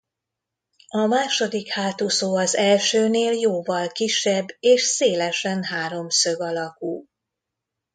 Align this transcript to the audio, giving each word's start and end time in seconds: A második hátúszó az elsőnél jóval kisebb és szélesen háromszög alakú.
A 0.87 1.05
második 1.05 1.67
hátúszó 1.67 2.35
az 2.35 2.55
elsőnél 2.55 3.31
jóval 3.31 3.87
kisebb 3.87 4.47
és 4.59 4.81
szélesen 4.83 5.63
háromszög 5.63 6.41
alakú. 6.41 7.05